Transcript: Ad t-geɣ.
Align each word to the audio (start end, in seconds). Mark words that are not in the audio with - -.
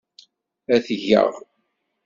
Ad 0.73 0.81
t-geɣ. 0.85 1.31